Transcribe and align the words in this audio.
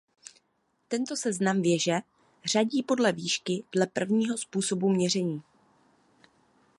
Tento 0.87 1.15
seznam 1.15 1.61
věže 1.61 1.99
řadí 2.45 2.83
podle 2.83 3.11
výšky 3.11 3.63
dle 3.71 3.87
prvního 3.87 4.37
způsobu 4.37 4.89
měření. 4.89 5.43